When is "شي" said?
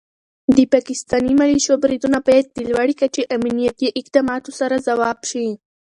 5.29-5.47